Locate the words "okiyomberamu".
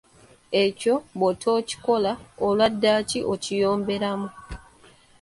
3.33-4.27